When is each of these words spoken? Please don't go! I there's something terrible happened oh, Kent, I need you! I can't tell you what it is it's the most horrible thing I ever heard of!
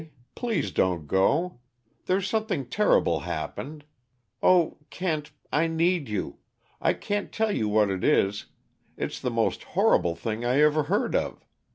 Please 0.33 0.71
don't 0.71 1.05
go! 1.07 1.45
I 1.45 1.49
there's 2.07 2.27
something 2.27 2.65
terrible 2.65 3.19
happened 3.19 3.85
oh, 4.41 4.79
Kent, 4.89 5.29
I 5.53 5.67
need 5.67 6.09
you! 6.09 6.39
I 6.81 6.93
can't 6.93 7.31
tell 7.31 7.51
you 7.51 7.69
what 7.69 7.91
it 7.91 8.03
is 8.03 8.47
it's 8.97 9.19
the 9.19 9.29
most 9.29 9.61
horrible 9.77 10.15
thing 10.15 10.43
I 10.43 10.59
ever 10.59 10.85
heard 10.89 11.13
of! 11.13 11.45